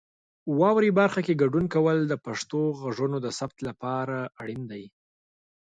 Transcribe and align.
واورئ 0.59 0.91
برخه 0.99 1.21
کې 1.25 1.39
ګډون 1.41 1.65
کول 1.73 1.97
د 2.07 2.13
پښتو 2.25 2.59
غږونو 2.81 3.17
د 3.25 3.27
ثبت 3.37 3.57
لپاره 3.67 4.17
اړین 4.41 4.61
دي. 4.71 4.83